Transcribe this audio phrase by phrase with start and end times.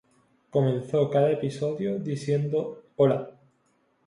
[0.49, 3.35] Comenzó cada episodio diciendo, "¡Hola!